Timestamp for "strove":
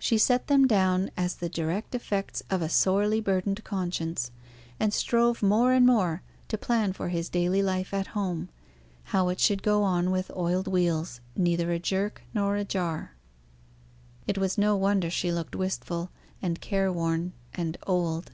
4.92-5.44